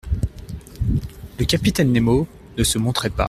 Le 1.37 1.45
capitaine 1.45 1.91
Nemo 1.93 2.27
ne 2.57 2.63
se 2.63 2.79
montrait 2.79 3.11
pas. 3.11 3.17